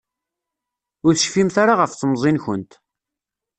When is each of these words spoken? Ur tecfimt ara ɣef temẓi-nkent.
Ur 1.05 1.13
tecfimt 1.15 1.55
ara 1.61 1.73
ɣef 1.79 1.91
temẓi-nkent. 1.93 2.71